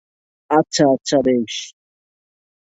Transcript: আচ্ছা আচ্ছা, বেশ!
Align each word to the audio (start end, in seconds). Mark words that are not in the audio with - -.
আচ্ছা 0.49 0.83
আচ্ছা, 0.93 1.17
বেশ! 1.25 1.53